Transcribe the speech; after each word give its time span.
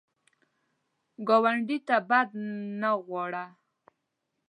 ګاونډي 1.27 1.77
ته 1.87 1.95
بد 2.09 2.29
نه 2.81 2.91
غواړه 3.05 3.45